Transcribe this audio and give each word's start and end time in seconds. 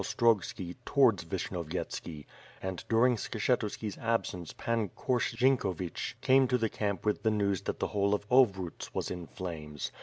363 0.03 0.65
trogski 0.65 0.75
towards 0.83 1.23
Vishnyovyetski; 1.25 2.25
and 2.59 2.83
during 2.89 3.17
Skshetuski's 3.17 3.99
ab 3.99 4.25
sence 4.25 4.51
Pan 4.51 4.89
Korsh 4.89 5.35
Zienkovich 5.37 6.15
came 6.21 6.47
to 6.47 6.57
the 6.57 6.69
camp 6.69 7.05
with 7.05 7.21
the 7.21 7.29
news 7.29 7.61
that 7.61 7.77
the 7.79 7.89
whole 7.89 8.15
of 8.15 8.27
Ovruts 8.27 8.95
was 8.95 9.11
in 9.11 9.27
flames. 9.27 9.91